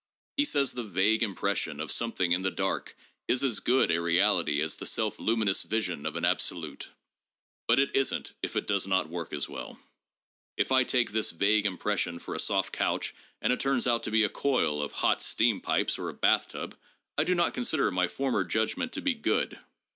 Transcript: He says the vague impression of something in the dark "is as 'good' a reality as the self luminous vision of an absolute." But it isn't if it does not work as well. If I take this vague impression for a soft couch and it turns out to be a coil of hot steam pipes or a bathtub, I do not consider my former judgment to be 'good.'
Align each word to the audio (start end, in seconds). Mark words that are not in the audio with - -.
He 0.35 0.45
says 0.45 0.71
the 0.71 0.83
vague 0.83 1.21
impression 1.21 1.79
of 1.79 1.91
something 1.91 2.31
in 2.31 2.41
the 2.41 2.49
dark 2.49 2.97
"is 3.27 3.43
as 3.43 3.59
'good' 3.59 3.91
a 3.91 4.01
reality 4.01 4.59
as 4.59 4.75
the 4.77 4.87
self 4.87 5.19
luminous 5.19 5.61
vision 5.61 6.07
of 6.07 6.15
an 6.15 6.25
absolute." 6.25 6.89
But 7.67 7.79
it 7.79 7.91
isn't 7.95 8.33
if 8.41 8.55
it 8.55 8.65
does 8.65 8.87
not 8.87 9.09
work 9.09 9.31
as 9.31 9.47
well. 9.47 9.79
If 10.57 10.71
I 10.71 10.85
take 10.85 11.11
this 11.11 11.29
vague 11.29 11.67
impression 11.67 12.17
for 12.17 12.33
a 12.33 12.39
soft 12.39 12.73
couch 12.73 13.13
and 13.43 13.53
it 13.53 13.59
turns 13.59 13.85
out 13.85 14.01
to 14.01 14.09
be 14.09 14.23
a 14.23 14.29
coil 14.29 14.81
of 14.81 14.91
hot 14.91 15.21
steam 15.21 15.61
pipes 15.61 15.99
or 15.99 16.09
a 16.09 16.15
bathtub, 16.15 16.75
I 17.15 17.23
do 17.23 17.35
not 17.35 17.53
consider 17.53 17.91
my 17.91 18.07
former 18.07 18.43
judgment 18.43 18.93
to 18.93 19.01
be 19.01 19.13
'good.' 19.13 19.59